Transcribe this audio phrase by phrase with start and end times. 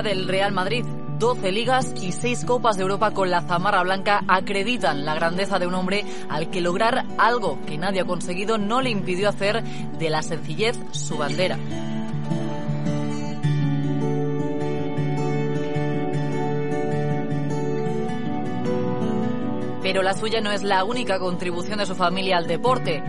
[0.00, 0.86] del Real Madrid.
[1.18, 5.66] 12 ligas y 6 copas de Europa con la zamarra blanca acreditan la grandeza de
[5.66, 10.10] un hombre al que lograr algo que nadie ha conseguido no le impidió hacer de
[10.10, 11.58] la sencillez su bandera.
[19.82, 23.02] Pero la suya no es la única contribución de su familia al deporte.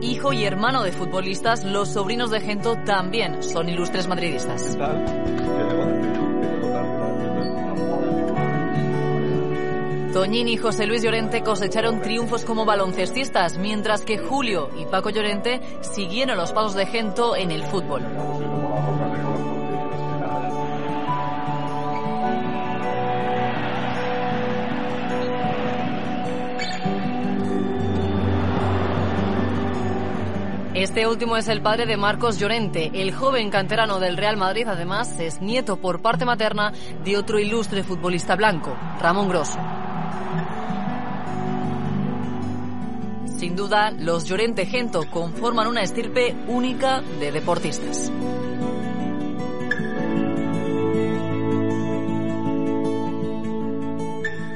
[0.00, 4.78] Hijo y hermano de futbolistas, los sobrinos de Gento también son ilustres madridistas.
[10.12, 15.60] Toñín y José Luis Llorente cosecharon triunfos como baloncestistas, mientras que Julio y Paco Llorente
[15.82, 18.02] siguieron los pasos de Gento en el fútbol.
[30.74, 35.18] Este último es el padre de Marcos Llorente, el joven canterano del Real Madrid, además
[35.20, 36.72] es nieto por parte materna
[37.04, 39.58] de otro ilustre futbolista blanco, Ramón Grosso.
[43.58, 48.10] Duda, los Llorente Gento conforman una estirpe única de deportistas.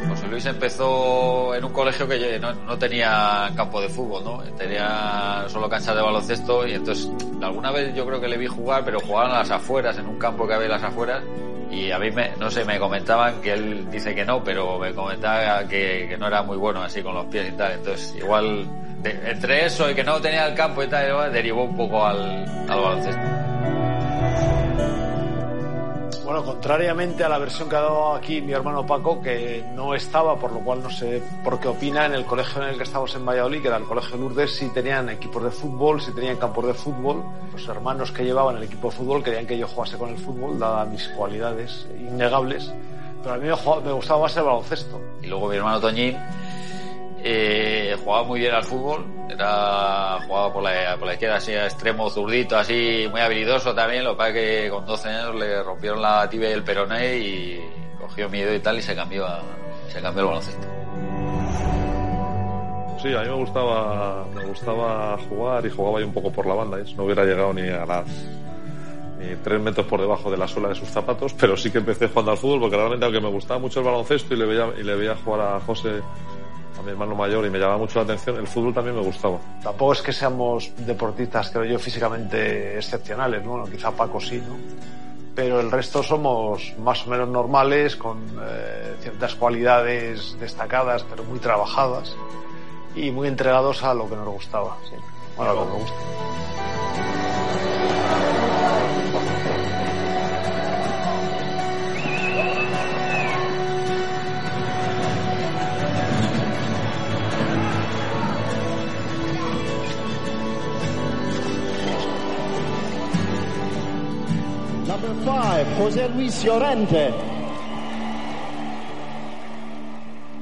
[0.09, 4.39] José Luis empezó en un colegio que no, tenía campo de fútbol, ¿no?
[4.57, 7.11] Tenía solo cancha de baloncesto y entonces
[7.43, 10.19] alguna vez yo creo que le vi jugar, pero jugaban a las afueras, en un
[10.19, 11.25] campo que había en las afueras
[11.73, 14.93] y a mí me, no sé, me comentaban que él dice que no, pero me
[14.93, 17.73] comentaba que, no era muy bueno así con los pies y tal.
[17.73, 18.67] Entonces, igual,
[19.05, 22.81] entre eso y que no tenía el campo y tal, derivó un poco al, al
[22.81, 23.43] baloncesto.
[26.33, 30.39] Bueno, contrariamente a la versión que ha dado aquí mi hermano Paco, que no estaba,
[30.39, 33.15] por lo cual no sé por qué opina, en el colegio en el que estamos
[33.17, 36.67] en Valladolid, que era el Colegio Lourdes, sí tenían equipos de fútbol, sí tenían campos
[36.67, 37.25] de fútbol.
[37.53, 40.59] Los hermanos que llevaban el equipo de fútbol querían que yo jugase con el fútbol,
[40.59, 42.73] dadas mis cualidades innegables.
[43.23, 43.49] Pero a mí
[43.85, 45.01] me, gustaba más el baloncesto.
[45.23, 46.17] Y luego mi hermano Toñín
[47.25, 52.11] eh, jugaba muy bien al fútbol, era jugaba por la, por la izquierda así extremo
[52.11, 56.03] zurdito, así muy habilidoso también, lo que pasa es que con 12 años le rompieron
[56.03, 57.61] la tibia y el peroné y
[58.01, 59.27] cogió miedo y tal y se cambió
[59.89, 60.67] se cambió el baloncesto.
[63.03, 66.55] Sí, a mí me gustaba, me gustaba jugar y jugaba yo un poco por la
[66.55, 66.85] banda, ¿eh?
[66.97, 68.07] no hubiera llegado ni a las
[69.19, 72.09] ni tres metros por debajo de la suela de sus zapatos, pero sí que empecé
[72.09, 74.83] jugando al fútbol porque realmente aunque me gustaba mucho el baloncesto y le veía, y
[74.83, 76.01] le veía jugar a José
[76.83, 79.39] a mi hermano mayor y me llamaba mucho la atención, el fútbol también me gustaba.
[79.63, 83.65] Tampoco es que seamos deportistas, creo yo, físicamente excepcionales, ¿no?
[83.65, 84.57] Quizá Paco sí, ¿no?
[85.35, 91.39] Pero el resto somos más o menos normales, con eh, ciertas cualidades destacadas, pero muy
[91.39, 92.15] trabajadas
[92.95, 94.77] y muy entregados a lo que nos gustaba.
[95.37, 95.67] Bueno.
[115.77, 117.13] José Luis Llorente.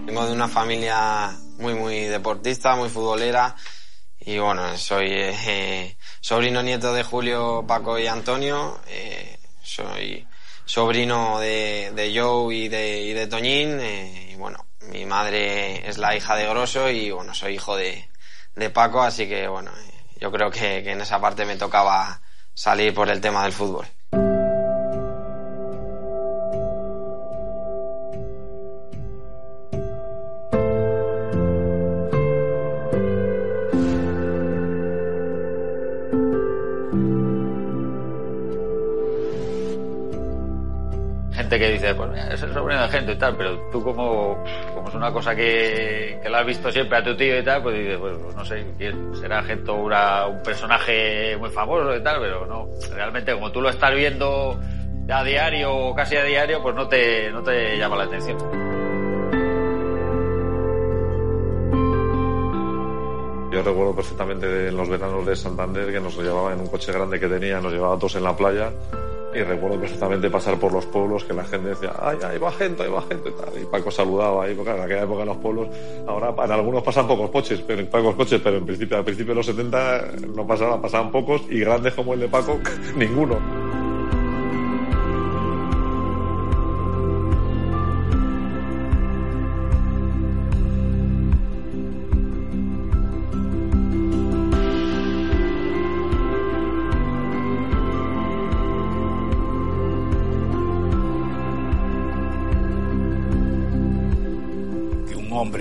[0.05, 3.57] Vengo de una familia muy, muy deportista, muy futbolera.
[4.21, 8.81] Y bueno, soy eh, sobrino nieto de Julio, Paco y Antonio.
[8.87, 10.27] Eh, soy
[10.65, 13.81] sobrino de, Joe y de, y de Toñín.
[13.81, 18.09] Eh, y bueno, mi madre es la hija de Grosso y bueno, soy hijo de,
[18.73, 19.03] Paco.
[19.03, 19.73] Así que bueno,
[20.21, 22.21] yo creo que en esa parte me tocaba
[22.55, 23.87] salir por el tema del fútbol.
[41.59, 44.43] Que dice, pues mira, es el sobrino de gente y tal, pero tú como,
[44.75, 47.63] como es una cosa que, que la has visto siempre a tu tío y tal,
[47.63, 48.65] pues dices, pues, pues no sé,
[49.21, 53.95] será gente un personaje muy famoso y tal, pero no, realmente como tú lo estás
[53.95, 54.61] viendo
[55.09, 58.39] a diario o casi a diario, pues no te, no te llama la atención.
[63.51, 67.19] Yo recuerdo perfectamente en los veranos de Santander que nos llevaba en un coche grande
[67.19, 68.71] que tenía, nos llevaba todos en la playa
[69.35, 72.83] y recuerdo perfectamente pasar por los pueblos que la gente decía, ay, ahí va gente,
[72.83, 73.61] ahí va gente, tal.
[73.61, 75.69] Y Paco saludaba ahí, porque en aquella época en los pueblos,
[76.07, 79.37] ahora en algunos pasan pocos coches, pero, pocos coches, pero en principio, al principio de
[79.37, 82.59] los 70 no pasaba, pasaban pocos y grandes como el de Paco,
[82.97, 83.70] ninguno.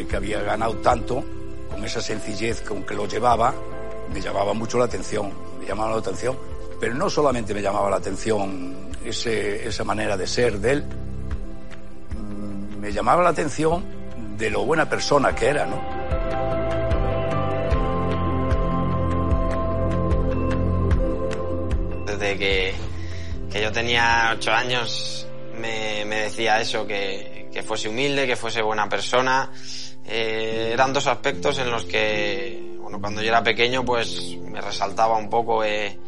[0.10, 1.24] Que había ganado tanto,
[1.72, 3.54] con esa sencillez con que lo llevaba,
[4.12, 6.38] me llamaba mucho la atención, me llamaba la atención,
[6.80, 10.84] pero no solamente me llamaba la atención ese, esa manera de ser de él,
[12.18, 13.86] mm, me llamaba la atención
[14.38, 16.00] de lo buena persona que era, ¿no?
[22.06, 22.74] Desde que,
[23.52, 25.28] que yo tenía ocho años
[25.60, 29.52] me, me decía eso, que, que, fuese humilde, que fuese buena persona.
[30.12, 35.16] Eh, eran dos aspectos en los que, bueno, cuando yo era pequeño, pues me resaltaba
[35.16, 36.00] un poco eh,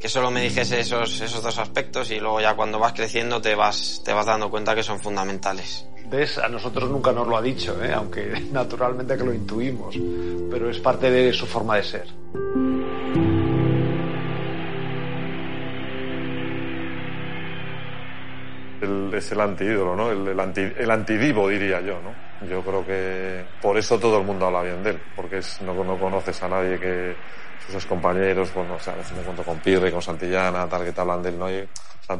[0.00, 3.54] que solo me dijese esos, esos dos aspectos y luego ya cuando vas creciendo te
[3.54, 5.86] vas, te vas dando cuenta que son fundamentales.
[6.06, 6.38] ¿Ves?
[6.38, 7.92] A nosotros nunca nos lo ha dicho, ¿eh?
[7.92, 9.96] aunque naturalmente que lo intuimos,
[10.50, 12.06] pero es parte de su forma de ser.
[18.80, 20.10] El, es el antiídolo, ¿no?
[20.10, 22.31] El, el, anti, el antidivo, diría yo, ¿no?
[22.48, 25.72] Yo creo que por eso todo el mundo habla bien de él, porque es, no,
[25.84, 27.14] no conoces a nadie que
[27.70, 31.22] sus compañeros, bueno, o sea, me encuentro con Pirre, con Santillana, tal, que te hablan
[31.22, 31.50] de él, ¿no?
[31.50, 31.68] Y,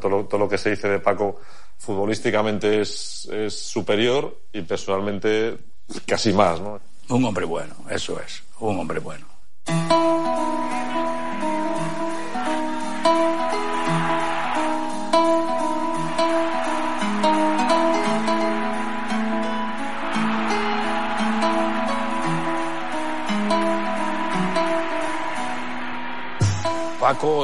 [0.01, 1.41] todo lo, todo lo que se dice de Paco
[1.77, 5.59] futbolísticamente es, es superior y personalmente
[6.07, 6.81] casi más, ¿no?
[7.09, 9.27] Un hombre bueno, eso es, un hombre bueno.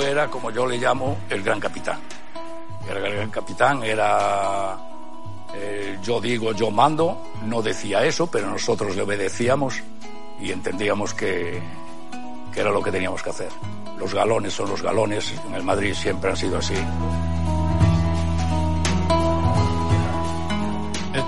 [0.03, 1.99] Era, como yo le llamo, el gran capitán.
[2.89, 4.79] Era el gran capitán, era
[5.55, 9.83] eh, yo digo, yo mando, no decía eso, pero nosotros le obedecíamos
[10.41, 11.61] y entendíamos que,
[12.53, 13.51] que era lo que teníamos que hacer.
[13.99, 16.75] Los galones son los galones, en el Madrid siempre han sido así.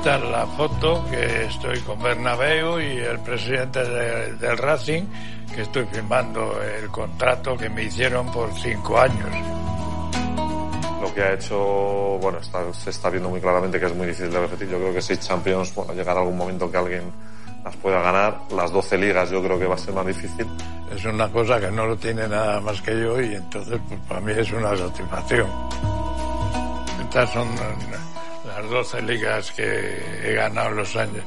[0.01, 5.03] Esta es la foto que estoy con Bernabéu y el presidente de, del Racing,
[5.55, 9.29] que estoy firmando el contrato que me hicieron por cinco años.
[11.03, 14.31] Lo que ha hecho, bueno, está, se está viendo muy claramente que es muy difícil
[14.33, 14.71] de repetir.
[14.71, 17.03] Yo creo que seis Champions, bueno, llegará algún momento que alguien
[17.63, 18.39] las pueda ganar.
[18.57, 20.47] Las 12 ligas yo creo que va a ser más difícil.
[20.97, 24.21] Es una cosa que no lo tiene nada más que yo y entonces pues para
[24.23, 25.47] mí es una satisfacción.
[27.03, 27.49] Estas son
[28.61, 31.25] las 12 ligas que he ganado los años,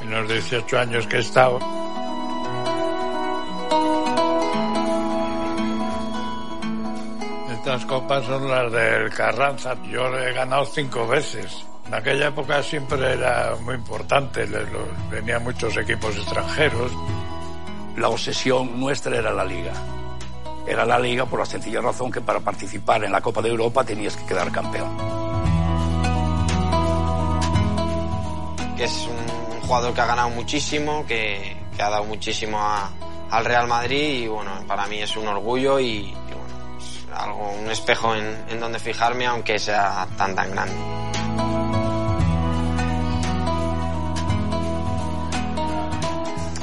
[0.00, 1.58] en los 18 años que he estado.
[7.52, 9.76] Estas copas son las del Carranza.
[9.84, 11.64] Yo he ganado cinco veces.
[11.86, 14.48] En aquella época siempre era muy importante,
[15.10, 16.90] venían muchos equipos extranjeros.
[17.96, 19.72] La obsesión nuestra era la liga.
[20.66, 23.84] Era la liga por la sencilla razón que para participar en la Copa de Europa
[23.84, 25.21] tenías que quedar campeón.
[28.82, 32.58] Es un jugador que ha ganado muchísimo, que, ha dado muchísimo
[33.30, 37.70] al Real Madrid y bueno, para mí es un orgullo y, bueno, es algo, un
[37.70, 40.74] espejo en, donde fijarme aunque sea tan tan grande.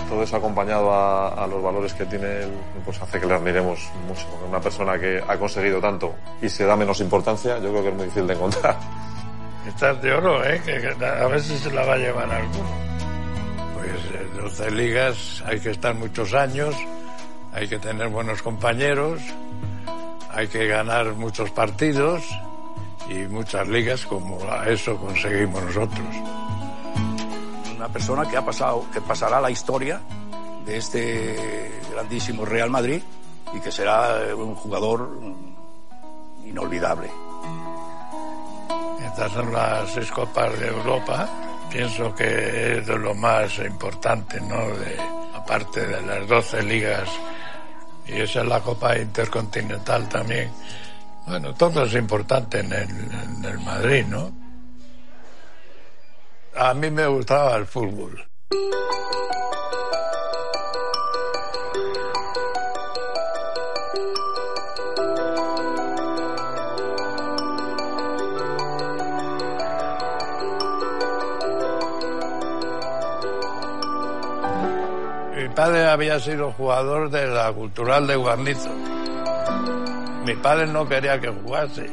[0.10, 2.52] todo eso acompañado a, los valores que tiene él,
[2.84, 4.28] pues hace que le admiremos mucho.
[4.46, 7.96] Una persona que ha conseguido tanto y se da menos importancia, yo creo que es
[7.96, 8.76] muy difícil de encontrar.
[9.68, 10.62] Estás de oro, ¿eh?
[10.66, 12.70] Que, que a veces se la va a llevar alguno.
[13.76, 16.76] Pues 12 ligas, hay que estar muchos años,
[17.54, 19.22] hay que tener buenos compañeros,
[20.32, 22.24] hay que ganar muchos partidos
[23.10, 26.08] y muchas ligas como a eso conseguimos nosotros
[27.80, 30.02] una persona que ha pasado, que pasará la historia
[30.66, 33.02] de este grandísimo Real Madrid
[33.54, 35.18] y que será un jugador
[36.46, 37.10] inolvidable.
[39.10, 41.30] Estas son las seis copas de Europa.
[41.70, 44.68] Pienso que es de lo más importante, ¿no?
[44.78, 44.98] De,
[45.36, 47.10] aparte de las 12 ligas.
[48.08, 50.52] Y esa es la Copa Intercontinental también.
[51.28, 54.40] Bueno, todo es importante en el, en el Madrid, ¿no?
[56.60, 58.28] a mí me gustaba el fútbol.
[75.60, 78.70] Padre había sido jugador de la Cultural de Guarnizo.
[80.26, 81.90] Mi padre no quería que jugase.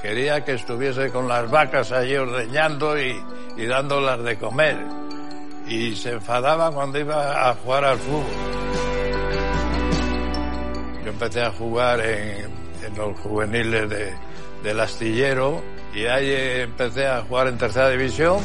[0.00, 3.20] Quería que estuviese con las vacas allí ordeñando y,
[3.56, 4.76] y dándolas de comer.
[5.66, 8.22] Y se enfadaba cuando iba a jugar al fútbol.
[11.04, 12.48] Yo empecé a jugar en,
[12.96, 14.14] los juveniles de,
[14.62, 18.38] del astillero y ahí empecé a jugar en tercera división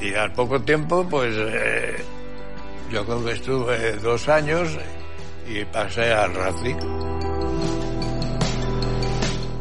[0.00, 2.04] Y al poco tiempo, pues eh,
[2.94, 4.78] yo creo que estuve dos años
[5.48, 6.76] y pasé al Racing.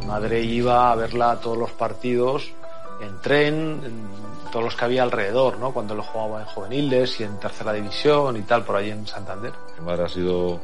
[0.06, 2.54] Madre iba a verla a todos los partidos
[3.02, 5.72] en tren, en todos los que había alrededor, ¿no?
[5.72, 9.52] Cuando lo jugaba en juveniles y en tercera división y tal, por ahí en Santander.
[9.80, 10.62] Mi madre ha sido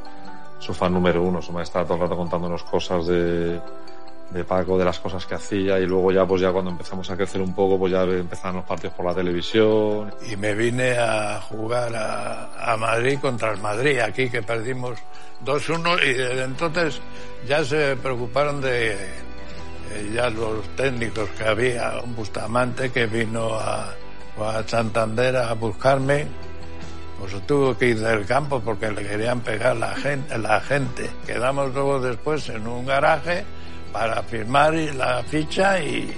[0.59, 3.59] su fan número uno, su madre estaba todo el rato contándonos cosas de,
[4.31, 7.17] de Paco, de las cosas que hacía y luego ya pues ya cuando empezamos a
[7.17, 10.13] crecer un poco pues ya empezaron los partidos por la televisión.
[10.29, 14.99] Y me vine a jugar a, Madrid contra el Madrid, aquí que perdimos
[15.43, 17.01] 2-1 y desde entonces
[17.47, 18.95] ya se preocuparon de
[20.13, 23.91] ya los técnicos que había, un Bustamante que vino a,
[24.39, 26.27] a Santander a buscarme,
[27.19, 31.09] pues tuvo que ir del campo porque le querían pegar la gente, la gente.
[31.25, 33.43] Quedamos luego después en un garaje
[33.91, 36.15] para firmar la ficha y,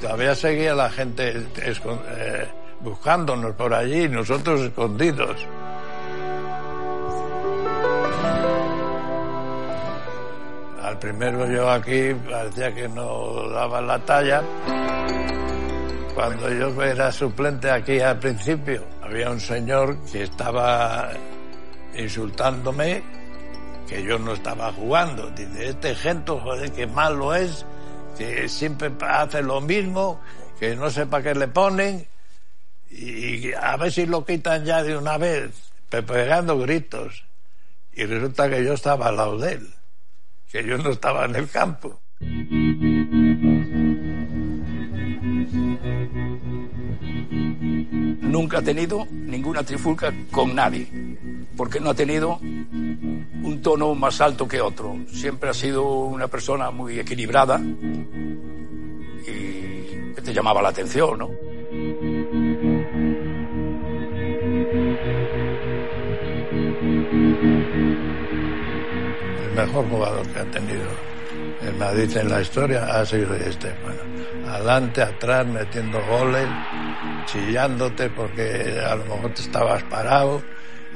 [0.00, 2.48] todavía seguía la gente eh,
[2.80, 5.46] buscándonos por allí nosotros escondidos.
[10.82, 14.42] Al primero yo aquí parecía que no daba la talla.
[16.14, 21.10] Cuando yo era suplente aquí al principio, había un señor que estaba
[21.96, 23.17] insultándome
[23.88, 25.30] que yo no estaba jugando.
[25.30, 27.64] Dice, este gente, joder, que malo es,
[28.16, 30.20] que siempre hace lo mismo,
[30.60, 32.06] que no sé para qué le ponen,
[32.90, 35.50] y a ver si lo quitan ya de una vez,
[35.88, 37.24] pe- pegando gritos.
[37.92, 39.68] Y resulta que yo estaba al lado de él,
[40.50, 42.00] que yo no estaba en el campo.
[48.20, 50.86] Nunca ha tenido ninguna trifulca con nadie,
[51.56, 52.38] porque no ha tenido
[53.42, 54.96] un tono más alto que otro.
[55.08, 57.60] Siempre ha sido una persona muy equilibrada
[59.20, 61.30] y que te llamaba la atención, ¿no?
[69.44, 71.08] El mejor jugador que ha tenido
[71.62, 74.00] el Madrid en la historia ha sido Estefano.
[74.46, 76.46] Adelante, atrás, metiendo goles,
[77.26, 80.42] chillándote porque a lo mejor te estabas parado,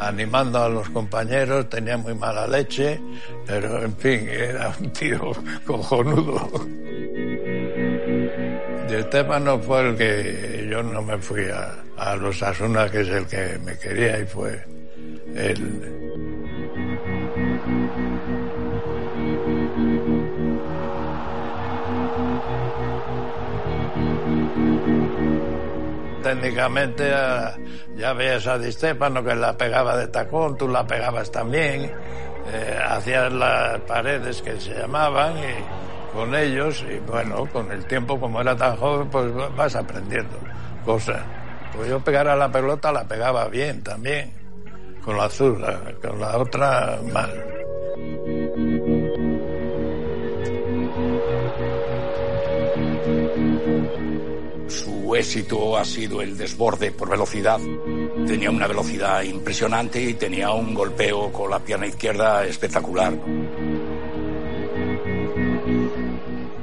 [0.07, 3.01] animando a los compañeros, tenía muy mala leche,
[3.47, 5.33] pero en fin, era un tío
[5.67, 6.51] cojonudo.
[8.89, 13.09] De Estefano fue el que yo no me fui a, a los Asuna, que es
[13.09, 14.65] el que me quería, y fue
[15.35, 16.02] él.
[26.23, 31.93] Técnicamente eh, ya veías a Di que la pegaba de tacón, tú la pegabas también,
[32.53, 38.19] eh, hacías las paredes que se llamaban y con ellos y bueno, con el tiempo
[38.21, 40.39] como era tan joven pues vas aprendiendo
[40.85, 41.23] cosas.
[41.75, 44.33] Pues yo pegar a la pelota la pegaba bien también,
[45.03, 47.31] con la zurda, con la otra mal.
[55.13, 57.61] Su éxito ha sido el desborde por velocidad.
[58.27, 63.13] Tenía una velocidad impresionante y tenía un golpeo con la pierna izquierda espectacular.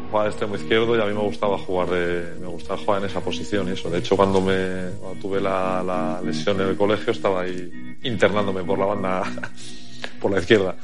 [0.09, 3.21] Jugaba extremo izquierdo y a mí me gustaba jugar de, me gustaba jugar en esa
[3.21, 3.87] posición y eso.
[3.87, 8.63] De hecho, cuando me cuando tuve la, la lesión en el colegio estaba ahí internándome
[8.63, 9.23] por la banda,
[10.19, 10.75] por la izquierda.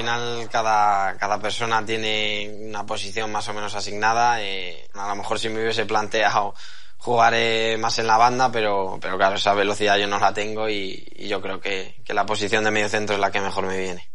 [0.00, 0.06] Al
[0.50, 4.42] cada, cada persona tiene una posición más o menos asignada.
[4.42, 6.54] eh, a lo mejor si me hubiese planteado
[7.00, 10.68] jugar eh, más en la banda, pero, pero claro, esa velocidad yo no la tengo
[10.68, 13.78] y, yo creo que, que la posición de medio centro es la que mejor me
[13.78, 14.10] viene.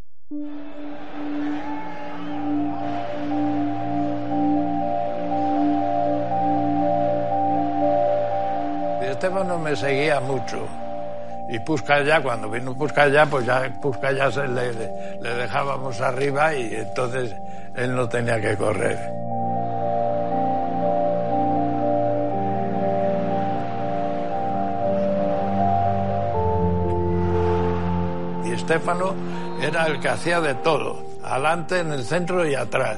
[9.02, 10.85] Y Estefano me seguía mucho.
[11.48, 14.74] Y Puscallá, cuando vino Puscallá, pues ya Puscallá se le,
[15.22, 17.36] le dejábamos arriba y entonces
[17.76, 18.98] él no tenía que correr.
[28.46, 29.14] Y Estefano
[29.62, 32.98] era el que hacía de todo, adelante, en el centro y atrás.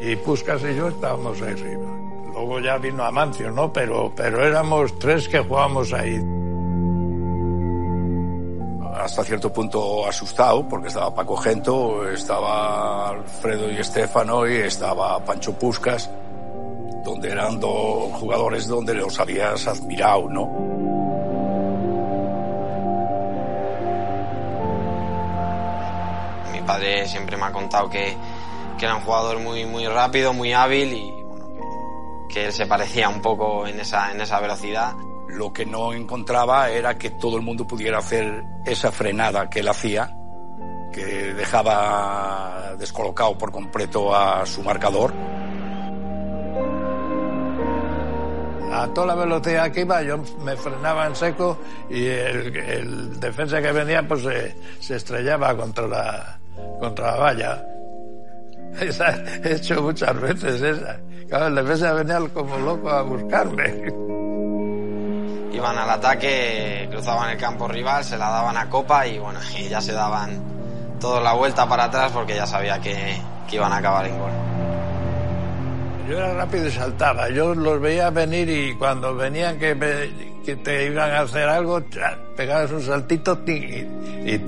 [0.00, 1.86] Y Puscas y yo estábamos ahí arriba.
[2.32, 3.72] Luego ya vino Amancio, ¿no?
[3.72, 6.41] Pero, pero éramos tres que jugábamos ahí.
[8.92, 15.54] Hasta cierto punto asustado, porque estaba Paco Gento, estaba Alfredo y Estefano y estaba Pancho
[15.54, 16.10] Puscas,
[17.02, 20.46] donde eran dos jugadores donde los habías admirado, ¿no?
[26.52, 28.14] Mi padre siempre me ha contado que,
[28.78, 31.48] que era un jugador muy, muy rápido, muy hábil y bueno,
[32.28, 34.92] que, que él se parecía un poco en esa, en esa velocidad.
[35.32, 39.68] Lo que no encontraba era que todo el mundo pudiera hacer esa frenada que él
[39.68, 40.14] hacía,
[40.92, 45.12] que dejaba descolocado por completo a su marcador.
[48.72, 51.58] A toda la velocidad que iba, yo me frenaba en seco
[51.88, 54.22] y el, defensa que venía pues
[54.80, 56.40] se, estrellaba contra la,
[56.78, 57.66] contra la valla.
[59.44, 60.98] He hecho muchas veces esa.
[61.28, 64.01] Claro, el defensa venía como loco a buscarme.
[65.62, 69.68] Iban al ataque, cruzaban el campo rival, se la daban a copa y bueno, y
[69.68, 70.42] ya se daban
[70.98, 73.16] toda la vuelta para atrás porque ya sabía que,
[73.52, 74.32] iban a acabar en gol.
[76.08, 77.28] Yo era rápido y saltaba.
[77.28, 79.76] Yo los veía venir y cuando venían que,
[80.64, 81.80] te iban a hacer algo,
[82.36, 83.86] pegabas un saltito y,
[84.26, 84.38] y.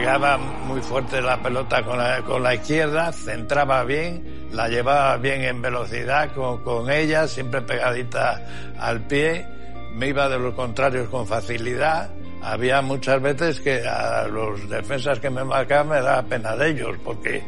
[0.00, 5.42] Pegaba muy fuerte la pelota con la, con la izquierda, centraba bien, la llevaba bien
[5.42, 8.40] en velocidad con, con ella, siempre pegadita
[8.78, 9.46] al pie,
[9.92, 12.08] me iba de los contrarios con facilidad.
[12.40, 16.96] Había muchas veces que a los defensas que me marcaban me daba pena de ellos,
[17.04, 17.42] porque,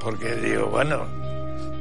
[0.00, 1.04] porque digo, bueno,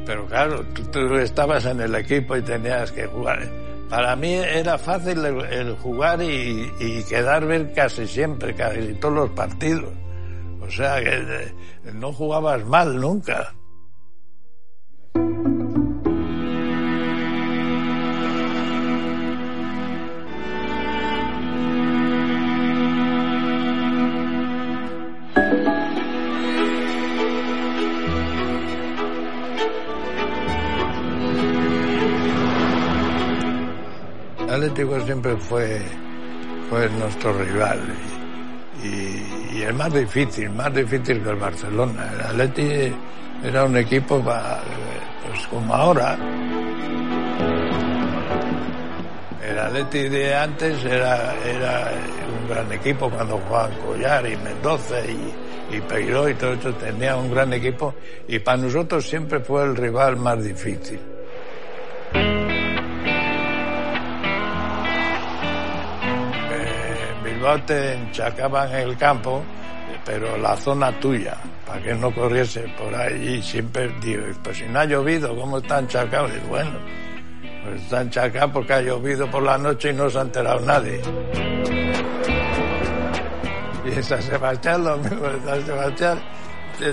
[0.04, 3.48] pero claro, tú, estabas en el equipo y tenías que jugar.
[3.88, 9.14] Para mí era fácil el, el jugar y, y quedar bien casi siempre, casi todos
[9.14, 9.92] los partidos.
[10.68, 11.54] O sea que eh,
[11.94, 13.54] no jugabas mal nunca.
[34.50, 35.82] Atlético siempre fue,
[36.70, 37.80] fue nuestro rival
[39.58, 42.12] y- el más difícil, más difícil que el Barcelona.
[42.14, 42.94] El Atleti
[43.44, 46.18] era un equipo pues como ahora.
[49.48, 51.92] El Atleti de antes era, era
[52.42, 57.16] un gran equipo cuando jugaban Collar y Mendoza y, y Peiró y todo eso, tenía
[57.16, 57.94] un gran equipo
[58.28, 61.00] y para nosotros siempre fue el rival más difícil.
[67.66, 69.42] Te enchacaban en el campo,
[70.06, 73.36] pero la zona tuya, para que no corriese por ahí.
[73.36, 76.28] Y siempre digo, pues si no ha llovido, ¿cómo está enchacado?
[76.28, 76.78] Y bueno,
[77.64, 81.02] pues está enchacado porque ha llovido por la noche y no se ha enterado nadie.
[83.86, 86.20] Y en San Sebastián lo mismo, en San Sebastián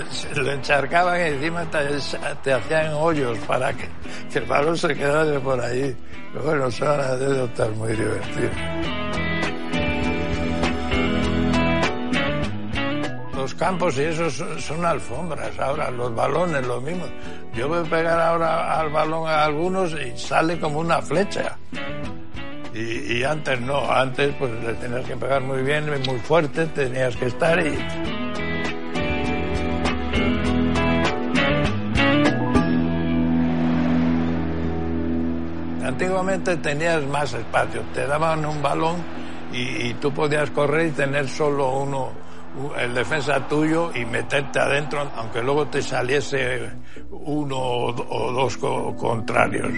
[0.09, 3.87] se lo encharcaban y encima te, hacían hoyos para que,
[4.31, 5.95] que el balón se quedase por ahí.
[6.31, 9.04] Pero bueno, son anécdotas muy divertidas.
[13.55, 17.05] Campos y eso son, alfombras ahora, los balones, lo mismo.
[17.53, 21.57] Yo voy a pegar ahora al balón a algunos y sale como una flecha.
[22.73, 27.27] Y, antes no, antes pues le tenías que pegar muy bien, muy fuerte, tenías que
[27.27, 27.77] estar y...
[35.85, 38.97] Antiguamente tenías más espacio, te daban un balón
[39.53, 42.11] y, tú podías correr y tener solo uno,
[42.77, 46.69] el defensa tuyo y meterte adentro, aunque luego te saliese
[47.11, 49.71] uno o, do- o dos co- contrarios.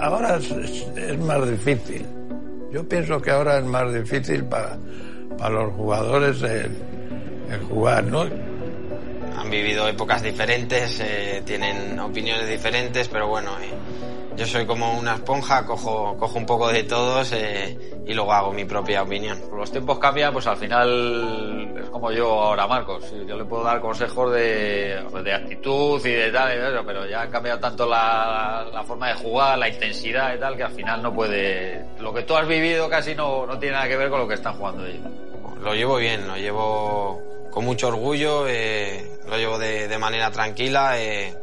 [0.00, 2.06] Ahora es, más difícil.
[2.72, 4.76] Yo pienso que ahora es más difícil para,
[5.50, 6.76] los jugadores el,
[7.68, 8.22] jugar, ¿no?
[8.22, 13.50] Han vivido épocas diferentes, eh, tienen opiniones diferentes, pero bueno,
[14.38, 18.52] yo soy como una esponja, cojo, cojo un poco de todos eh, y luego hago
[18.52, 19.38] mi propia opinión.
[19.54, 23.12] Los tiempos cambian, pues al final es como yo ahora, Marcos.
[23.26, 26.82] Yo le puedo dar consejos de, pues, de actitud y de tal, y de eso,
[26.86, 30.62] pero ya ha cambiado tanto la, la forma de jugar, la intensidad y tal, que
[30.62, 31.84] al final no puede.
[31.98, 34.34] Lo que tú has vivido casi no, no tiene nada que ver con lo que
[34.34, 35.02] están jugando ellos.
[35.60, 37.20] Lo llevo bien, lo llevo
[37.50, 41.00] con mucho orgullo, eh, lo llevo de, de manera tranquila.
[41.02, 41.34] eh,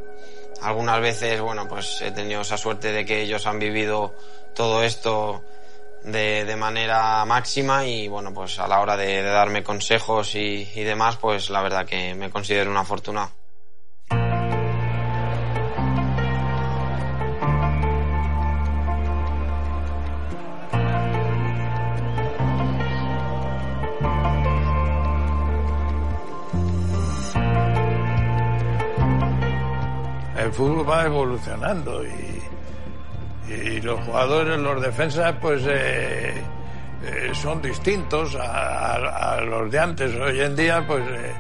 [0.66, 4.16] algunas veces, bueno, pues he tenido esa suerte de que ellos han vivido
[4.56, 5.44] todo esto
[6.04, 10.84] de, de manera máxima y bueno, pues a la hora de, darme consejos y, y
[10.84, 13.45] demás, pues la verdad que me considero una afortunado.
[30.46, 36.34] El fútbol va evolucionando y, los jugadores, los defensas, pues eh,
[37.04, 40.16] eh, son distintos a, los de antes.
[40.16, 41.34] Hoy en día, pues eh,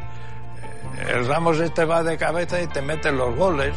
[1.10, 3.76] el Ramos este va de cabeza y te mete los goles.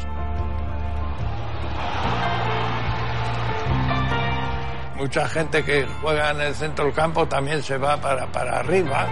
[4.96, 9.06] Mucha gente que juega en el centro del campo también se va para, para arriba.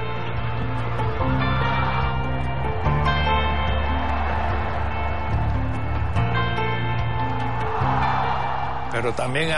[8.97, 9.51] Pero también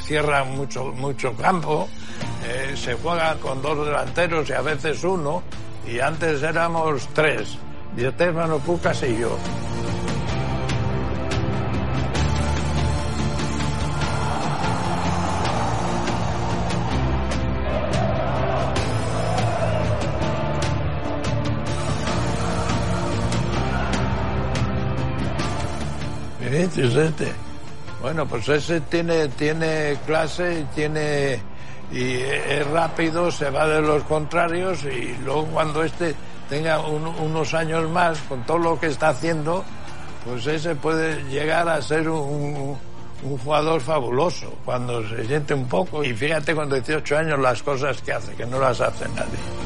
[0.00, 1.86] cierra mucho, mucho campo,
[2.48, 5.42] eh, se juega con dos delanteros y a veces uno,
[5.86, 7.58] y antes éramos tres,
[7.98, 9.36] y Estefano Pucas y yo.
[26.78, 27.49] este.
[28.00, 31.40] Bueno, pues ese tiene, tiene clase, tiene
[31.92, 36.14] y es rápido, se va de los contrarios y luego cuando este
[36.48, 39.64] tenga unos años más con todo lo que está haciendo,
[40.24, 42.76] pues ese puede llegar a ser un,
[43.44, 48.12] jugador fabuloso cuando se siente un poco y fíjate con 18 años las cosas que
[48.12, 49.59] hace, que no las hace nadie.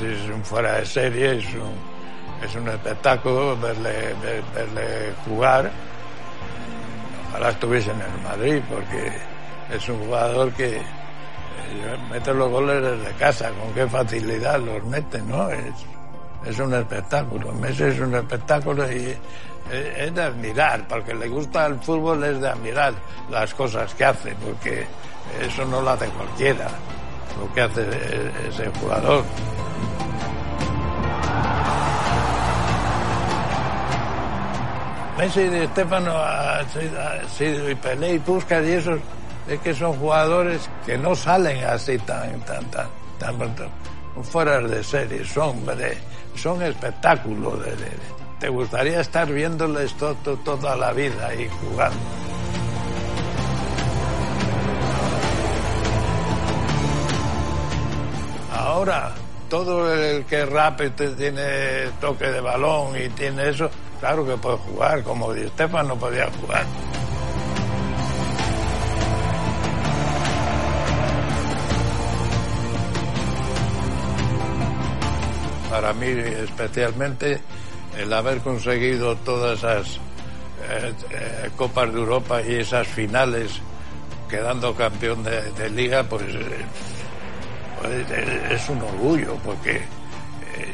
[0.00, 1.74] Es un fuera de serie, es un,
[2.42, 4.14] es un espectáculo verle,
[4.54, 5.70] verle jugar.
[7.30, 9.12] Ojalá estuviese en el Madrid, porque
[9.74, 10.82] es un jugador que eh,
[12.10, 15.50] mete los goles desde casa, con qué facilidad los mete, ¿no?
[15.50, 15.74] Es,
[16.46, 17.52] es un espectáculo.
[17.52, 19.16] Messi es un espectáculo y
[19.70, 22.94] es de admirar, porque le gusta el fútbol es de admirar
[23.30, 24.86] las cosas que hace, porque
[25.40, 26.68] eso no lo hace cualquiera,
[27.38, 27.86] lo que hace
[28.48, 29.24] ese jugador.
[35.18, 36.14] Messi y Estefano
[37.68, 39.00] y Pelé y Puskas y esos
[39.48, 43.68] es que son jugadores que no salen así tan tan tan tan,
[44.22, 45.56] fuera de serie son
[46.36, 47.58] son espectáculos
[48.38, 51.98] te gustaría estar viéndoles toda la vida y jugando.
[58.52, 59.12] Ahora
[59.48, 65.02] todo el que rápido tiene toque de balón y tiene eso Claro que puede jugar,
[65.02, 66.64] como Di Stefan no podía jugar.
[75.68, 77.40] Para mí especialmente
[77.98, 79.96] el haber conseguido todas esas
[80.70, 83.60] eh, eh, Copas de Europa y esas finales
[84.30, 86.64] quedando campeón de, liga, pues, eh,
[88.50, 89.82] es un orgullo, porque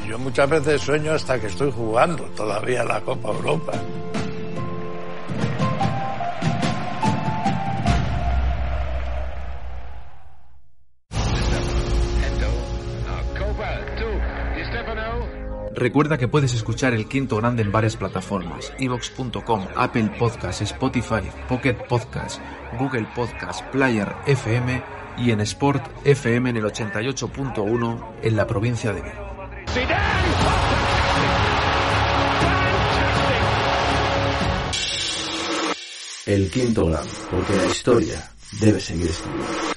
[0.08, 3.72] yo muchas veces sueño hasta que estoy jugando todavía la Copa Europa.
[15.76, 21.74] Recuerda que puedes escuchar el quinto grande en varias plataformas: evox.com, Apple Podcasts, Spotify, Pocket
[21.88, 22.40] Podcasts,
[22.78, 29.03] Google Podcasts, Player FM y en Sport FM en el 88.1 en la provincia de
[29.03, 29.24] Vigo.
[36.27, 39.73] El quinto grado, porque la historia debe seguir escribiendo.